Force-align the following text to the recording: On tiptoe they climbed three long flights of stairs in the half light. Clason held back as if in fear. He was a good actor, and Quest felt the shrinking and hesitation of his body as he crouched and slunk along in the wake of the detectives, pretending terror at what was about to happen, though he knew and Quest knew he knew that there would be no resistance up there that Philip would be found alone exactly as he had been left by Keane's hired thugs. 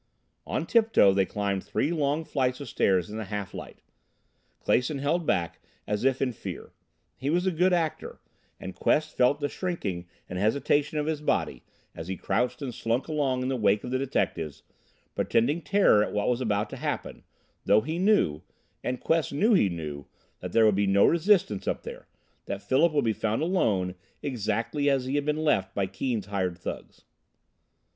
On 0.47 0.65
tiptoe 0.65 1.13
they 1.13 1.27
climbed 1.27 1.63
three 1.63 1.91
long 1.91 2.23
flights 2.25 2.59
of 2.59 2.67
stairs 2.67 3.11
in 3.11 3.17
the 3.17 3.25
half 3.25 3.53
light. 3.53 3.83
Clason 4.65 4.97
held 4.99 5.27
back 5.27 5.59
as 5.85 6.03
if 6.03 6.23
in 6.23 6.33
fear. 6.33 6.73
He 7.15 7.29
was 7.29 7.45
a 7.45 7.51
good 7.51 7.71
actor, 7.71 8.19
and 8.59 8.73
Quest 8.73 9.15
felt 9.15 9.39
the 9.39 9.47
shrinking 9.47 10.07
and 10.27 10.39
hesitation 10.39 10.97
of 10.97 11.05
his 11.05 11.21
body 11.21 11.61
as 11.93 12.07
he 12.07 12.17
crouched 12.17 12.63
and 12.63 12.73
slunk 12.73 13.07
along 13.07 13.43
in 13.43 13.47
the 13.47 13.55
wake 13.55 13.83
of 13.83 13.91
the 13.91 13.99
detectives, 13.99 14.63
pretending 15.13 15.61
terror 15.61 16.03
at 16.03 16.13
what 16.13 16.29
was 16.29 16.41
about 16.41 16.71
to 16.71 16.77
happen, 16.77 17.23
though 17.65 17.81
he 17.81 17.99
knew 17.99 18.41
and 18.83 19.01
Quest 19.01 19.31
knew 19.31 19.53
he 19.53 19.69
knew 19.69 20.07
that 20.39 20.51
there 20.51 20.65
would 20.65 20.73
be 20.73 20.87
no 20.87 21.05
resistance 21.05 21.67
up 21.67 21.83
there 21.83 22.07
that 22.47 22.63
Philip 22.63 22.91
would 22.91 23.05
be 23.05 23.13
found 23.13 23.43
alone 23.43 23.93
exactly 24.23 24.89
as 24.89 25.05
he 25.05 25.13
had 25.13 25.25
been 25.25 25.43
left 25.43 25.75
by 25.75 25.85
Keane's 25.85 26.25
hired 26.25 26.57
thugs. 26.57 27.03